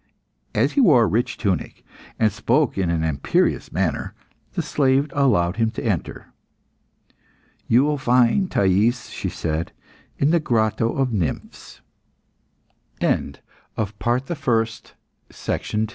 As 0.55 0.71
he 0.71 0.81
wore 0.81 1.03
a 1.03 1.07
rich 1.07 1.37
tunic, 1.37 1.85
and 2.17 2.31
spoke 2.31 2.75
in 2.75 2.89
an 2.89 3.03
imperious 3.03 3.71
manner, 3.71 4.15
the 4.53 4.63
slave 4.63 5.07
allowed 5.13 5.57
him 5.57 5.69
to 5.73 5.83
enter. 5.85 6.33
"You 7.67 7.83
will 7.83 7.99
find 7.99 8.49
Thais," 8.49 9.11
she 9.11 9.29
said, 9.29 9.73
"in 10.17 10.31
the 10.31 10.39
Grotto 10.39 10.91
of 10.93 11.13
Nymphs." 11.13 11.81
PART 12.99 13.41
THE 13.45 13.45
SECOND 14.25 14.25
THE 14.25 14.35
PAPYRUS 14.35 14.81
Thai 15.29 15.85